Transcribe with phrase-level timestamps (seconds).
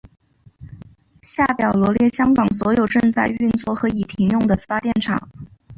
[1.21, 5.29] 下表罗列香港所有正在运作和已停用的发电厂。